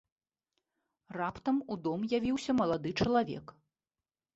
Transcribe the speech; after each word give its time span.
Раптам 1.21 1.57
у 1.71 1.79
дом 1.85 2.09
явіўся 2.21 2.51
малады 2.65 2.89
чалавек. 3.03 3.59